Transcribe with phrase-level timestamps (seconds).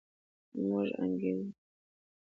[0.67, 1.45] موږ انګېرو.